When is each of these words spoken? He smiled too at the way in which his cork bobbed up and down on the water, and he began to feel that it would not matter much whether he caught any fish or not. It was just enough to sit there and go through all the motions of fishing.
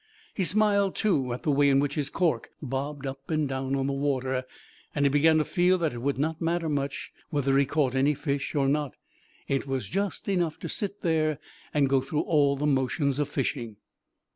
He 0.33 0.45
smiled 0.45 0.95
too 0.95 1.31
at 1.31 1.43
the 1.43 1.51
way 1.51 1.69
in 1.69 1.79
which 1.79 1.93
his 1.93 2.09
cork 2.09 2.49
bobbed 2.59 3.05
up 3.05 3.29
and 3.29 3.47
down 3.47 3.75
on 3.75 3.85
the 3.85 3.93
water, 3.93 4.45
and 4.95 5.05
he 5.05 5.09
began 5.09 5.37
to 5.37 5.43
feel 5.45 5.77
that 5.77 5.93
it 5.93 5.99
would 6.01 6.17
not 6.17 6.41
matter 6.41 6.67
much 6.69 7.11
whether 7.29 7.55
he 7.55 7.67
caught 7.67 7.93
any 7.93 8.15
fish 8.15 8.55
or 8.55 8.67
not. 8.67 8.95
It 9.47 9.67
was 9.67 9.87
just 9.87 10.27
enough 10.27 10.57
to 10.61 10.67
sit 10.69 11.01
there 11.01 11.37
and 11.71 11.87
go 11.87 12.01
through 12.01 12.21
all 12.21 12.55
the 12.55 12.65
motions 12.65 13.19
of 13.19 13.29
fishing. 13.29 13.75